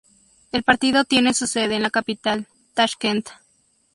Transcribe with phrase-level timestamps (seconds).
[0.51, 3.29] El partido tiene su sede en la capital, Tashkent.